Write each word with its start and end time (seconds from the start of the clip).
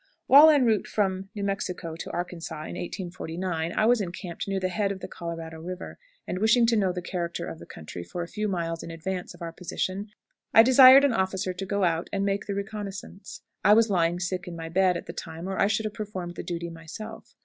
While 0.25 0.49
en 0.49 0.65
route 0.65 0.87
from 0.87 1.29
New 1.35 1.43
Mexico 1.43 1.95
to 1.95 2.09
Arkansas 2.09 2.55
in 2.63 2.69
1849 2.75 3.71
I 3.71 3.85
was 3.85 4.01
encamped 4.01 4.47
near 4.47 4.59
the 4.59 4.67
head 4.69 4.91
of 4.91 4.99
the 4.99 5.07
Colorado 5.07 5.61
River, 5.61 5.99
and 6.25 6.39
wishing 6.39 6.65
to 6.65 6.75
know 6.75 6.91
the 6.91 7.03
character 7.03 7.45
of 7.45 7.59
the 7.59 7.67
country 7.67 8.03
for 8.03 8.23
a 8.23 8.27
few 8.27 8.47
miles 8.47 8.81
in 8.81 8.89
advance 8.89 9.35
of 9.35 9.43
our 9.43 9.51
position, 9.53 10.07
I 10.55 10.63
desired 10.63 11.05
an 11.05 11.13
officer 11.13 11.53
to 11.53 11.65
go 11.67 11.83
out 11.83 12.09
and 12.11 12.25
make 12.25 12.47
the 12.47 12.55
reconnoissance. 12.55 13.43
I 13.63 13.73
was 13.75 13.91
lying 13.91 14.19
sick 14.19 14.47
in 14.47 14.55
my 14.55 14.69
bed 14.69 14.97
at 14.97 15.05
the 15.05 15.13
time, 15.13 15.47
or 15.47 15.59
I 15.61 15.67
should 15.67 15.85
have 15.85 15.93
performed 15.93 16.33
the 16.33 16.41
duty 16.41 16.71
myself. 16.71 17.35